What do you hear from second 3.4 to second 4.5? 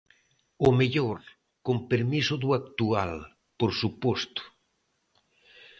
por suposto.